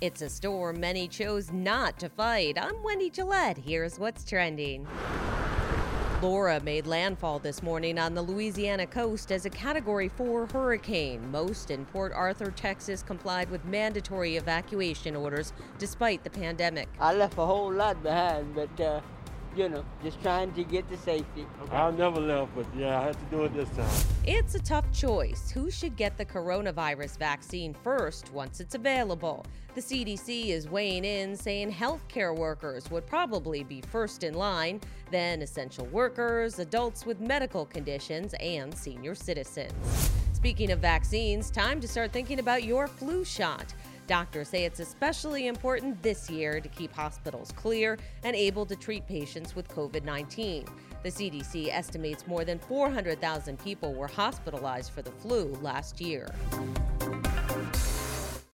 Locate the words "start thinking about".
41.88-42.62